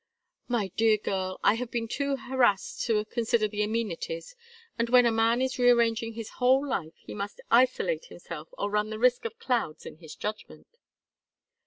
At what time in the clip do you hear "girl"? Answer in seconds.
0.97-1.39